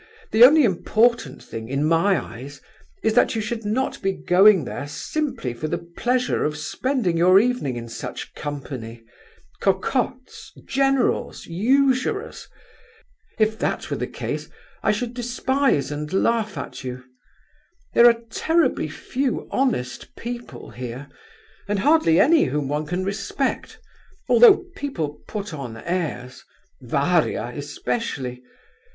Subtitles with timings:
[0.31, 2.59] The only important thing, in my eyes,
[3.03, 7.39] is that you should not be going there simply for the pleasure of spending your
[7.39, 12.47] evening in such company—cocottes, generals, usurers!
[13.37, 14.49] If that were the case
[14.81, 17.03] I should despise and laugh at you.
[17.93, 21.09] There are terribly few honest people here,
[21.67, 23.79] and hardly any whom one can respect,
[24.27, 28.41] although people put on airs—Varia especially!